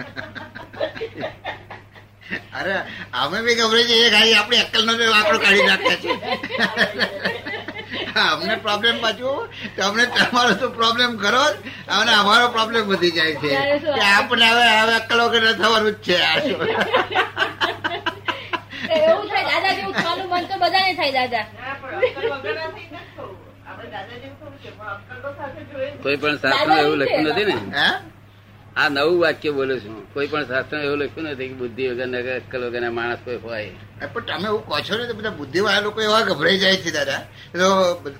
અરે 2.53 2.75
અમે 3.13 3.37
બી 3.45 3.55
ગભરાઈ 3.55 3.87
જઈએ 3.91 4.09
ખાલી 4.09 4.35
આપણી 4.35 4.61
અક્કલ 4.61 4.81
નો 4.85 4.93
આંકડો 5.13 5.37
કાઢી 5.39 5.67
નાખ્યા 5.69 6.01
છે. 6.03 6.11
અમને 8.21 8.55
પ્રોબ્લેમ 8.67 8.95
પાછું 9.01 9.49
તો 9.75 9.81
અમને 9.87 10.03
તમારો 10.05 10.53
તો 10.53 10.67
પ્રોબ્લેમ 10.69 11.17
ખરો 11.17 11.43
અને 11.97 12.11
અમારો 12.13 12.47
પ્રોબ્લેમ 12.49 12.83
વધી 12.87 13.11
જાય 13.11 13.35
છે. 13.35 13.51
શું? 13.79 13.93
કે 13.95 14.01
આપણે 14.11 14.45
હવે 14.45 14.65
હવે 14.79 14.93
અક્કલ 14.95 15.19
વગર 15.21 15.53
થવાનું 15.53 15.91
જ 15.91 15.97
છે. 16.01 16.17
આ 16.23 16.39
શું? 16.39 16.59
એવું 18.97 19.25
થાય 19.29 19.45
દાદા 19.51 19.73
જેવું 19.77 19.93
થવાનું 19.93 20.27
મન 20.29 20.43
તો 20.47 20.55
બધાને 20.57 20.93
થાય 20.95 21.11
દાદા. 21.11 21.45
કોઈ 26.03 26.17
પણ 26.17 26.37
શાસ્ત્ર 26.37 26.71
એવું 26.79 26.97
લખ્યું 26.97 27.27
નથી 27.31 27.45
ને? 27.45 27.55
હે? 27.79 27.89
આ 28.77 28.89
નવું 28.89 29.21
વાક્ય 29.21 29.51
બોલું 29.51 29.79
છું. 29.79 30.13
કોઈ 30.13 30.27
પણ 30.27 30.45
શાસ્ત્ર 30.45 30.77
એવું 30.77 30.97
લખ્યું 30.97 31.27
નથી 31.27 31.47
કે 31.47 31.53
બુદ્ધિ 31.53 31.87
વગર 31.87 32.07
ને 32.07 32.19
અક્કલ 32.35 32.61
વગર 32.65 32.81
ના 32.81 32.91
માણસ 32.91 33.17
કોઈ 33.25 33.35
હોય. 33.35 33.69
પણ 34.13 34.21
તમે 34.21 34.47
એવું 34.47 34.65
કહો 34.67 34.79
છો 34.79 34.97
ને 34.97 35.07
તો 35.07 35.13
બધા 35.13 35.29
બુદ્ધિવાળા 35.29 35.79
લોકો 35.79 36.01
એવા 36.01 36.21
ગભરાઈ 36.21 36.57
જાય 36.57 36.75
છે 36.75 36.91
દાદા. 36.91 37.19
તો 37.53 37.67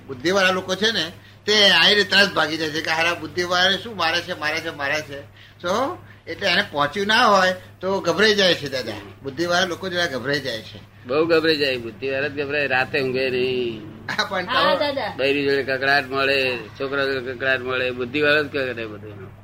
બુદ્ધિવાળા 0.07 0.51
લોકો 0.51 0.75
છે 0.75 0.91
ને 0.91 1.11
તે 1.45 1.69
આ 1.69 1.87
રીતે 1.89 2.17
જ 2.25 2.33
ભાગી 2.33 2.57
જાય 2.57 2.69
છે 2.69 2.81
કે 2.81 2.91
હારા 2.91 3.13
બુદ્ધિવાળા 3.13 3.77
શું 3.77 3.95
મારે 3.95 4.21
છે 4.21 4.33
મારે 4.33 4.59
છે 4.59 4.69
મારે 4.69 5.01
છે. 5.01 5.21
તો 5.61 5.97
એટલે 6.27 6.47
એને 6.47 6.63
પહોંચ્યું 6.71 7.07
ના 7.07 7.25
હોય 7.25 7.53
તો 7.81 7.99
ગભરાઈ 7.99 8.35
જાય 8.35 8.53
છે 8.55 8.69
દાદા. 8.69 8.93
બુદ્ધિવાળા 9.23 9.65
લોકો 9.65 9.89
જરા 9.89 10.05
ગભરાઈ 10.05 10.39
જાય 10.39 10.61
છે. 10.61 10.79
બહુ 11.07 11.25
ગભરાઈ 11.25 11.57
જાય. 11.57 11.77
બુદ્ધિ 11.77 12.09
વાળા 12.09 12.27
જ 12.27 12.41
ગભરાય. 12.41 12.67
રાતે 12.67 13.01
ઊંઘે 13.01 13.29
નહીં. 13.29 13.81
પણ 14.29 14.45
હા 14.45 14.75
બૈરી 15.17 15.43
જોડે 15.43 15.63
કકડાટ 15.63 16.05
મળે 16.09 16.57
છોકરા 16.79 17.05
જોડે 17.05 17.33
કકડાટ 17.33 17.61
મળે. 17.61 17.91
બુદ્ધિ 17.91 18.21
વાળા 18.21 18.41
જ 18.41 18.47
કરે 18.47 18.85
બધું. 18.85 19.36